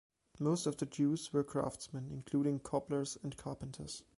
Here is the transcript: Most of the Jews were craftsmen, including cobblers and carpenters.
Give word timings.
Most 0.39 0.65
of 0.65 0.77
the 0.77 0.87
Jews 0.87 1.31
were 1.31 1.43
craftsmen, 1.43 2.09
including 2.11 2.57
cobblers 2.61 3.19
and 3.21 3.37
carpenters. 3.37 4.01